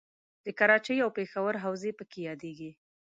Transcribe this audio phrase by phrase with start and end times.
[0.45, 2.71] د کراچۍ او پېښور حوزې پکې یادیږي.